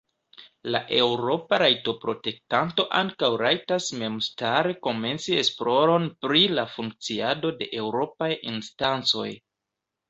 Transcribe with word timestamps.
La 0.75 0.79
Eŭropa 1.01 1.59
Rajtoprotektanto 1.63 2.87
ankaŭ 3.01 3.31
rajtas 3.43 3.91
memstare 4.01 4.75
komenci 4.89 5.39
esploron 5.45 6.09
pri 6.27 6.43
la 6.61 6.67
funkciado 6.75 7.55
de 7.63 7.73
Eŭropaj 7.85 8.33
instancoj. 8.57 9.31